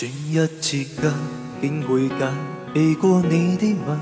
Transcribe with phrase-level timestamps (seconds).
[0.00, 1.12] 转一次身，
[1.60, 2.32] 竟会拣
[2.72, 3.98] 避过你的吻，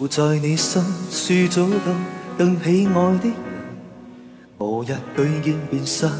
[0.00, 0.82] 留在你心。
[1.08, 1.92] 输早到
[2.36, 3.32] 更喜爱的人，
[4.58, 6.10] 我日遇见变身，